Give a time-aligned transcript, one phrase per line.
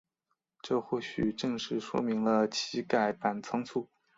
[0.63, 3.87] 这或许正是说明了其改版仓促。